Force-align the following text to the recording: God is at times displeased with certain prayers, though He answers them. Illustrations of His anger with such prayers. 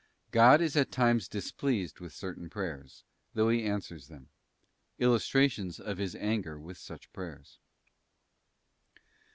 God 0.31 0.61
is 0.61 0.75
at 0.75 0.91
times 0.91 1.27
displeased 1.27 1.99
with 1.99 2.11
certain 2.11 2.49
prayers, 2.49 3.03
though 3.35 3.49
He 3.49 3.61
answers 3.63 4.07
them. 4.07 4.29
Illustrations 4.97 5.79
of 5.79 5.99
His 5.99 6.15
anger 6.15 6.57
with 6.59 6.79
such 6.79 7.13
prayers. 7.13 7.59